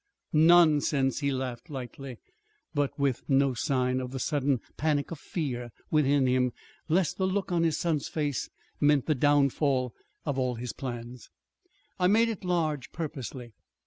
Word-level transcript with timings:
"Nonsense!" 0.33 1.19
he 1.19 1.31
laughed 1.31 1.69
lightly, 1.69 2.17
with 2.73 3.21
no 3.29 3.53
sign 3.53 3.99
of 4.01 4.09
the 4.09 4.19
sudden 4.19 4.59
panic 4.75 5.11
of 5.11 5.19
fear 5.19 5.69
within 5.91 6.25
him 6.25 6.53
lest 6.89 7.19
the 7.19 7.27
look 7.27 7.51
on 7.51 7.61
his 7.61 7.77
son's 7.77 8.07
face 8.07 8.49
meant 8.79 9.05
the 9.05 9.13
downfall 9.13 9.93
of 10.25 10.39
all 10.39 10.55
his 10.55 10.73
plans. 10.73 11.29
"I 11.99 12.07
made 12.07 12.29
it 12.29 12.43
large 12.43 12.91
purposely. 12.91 13.53